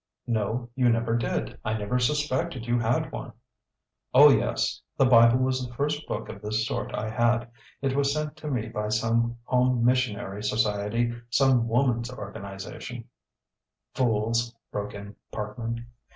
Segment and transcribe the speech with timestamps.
[0.25, 0.67] "No.
[0.73, 1.59] You never did.
[1.63, 3.33] I never suspected you had one."
[4.15, 7.51] "Oh yes; the Bible was the first book of this sort I had.
[7.83, 13.09] It was sent to me by some home missionary society, some woman's organization"
[13.93, 15.85] "Fools!" broke in Parkman.